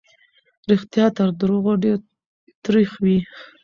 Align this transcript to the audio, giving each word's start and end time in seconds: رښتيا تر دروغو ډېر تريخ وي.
رښتيا 0.69 1.05
تر 1.17 1.27
دروغو 1.39 1.73
ډېر 1.83 1.97
تريخ 2.65 2.89
وي. 3.03 3.17